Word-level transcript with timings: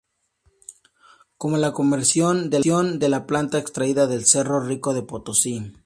Como 1.37 1.57
la 1.59 1.73
comercialización 1.73 2.97
de 2.97 3.07
la 3.07 3.27
plata, 3.27 3.59
extraída 3.59 4.07
del 4.07 4.25
cerro 4.25 4.59
rico 4.59 4.95
de 4.95 5.03
Potosí. 5.03 5.73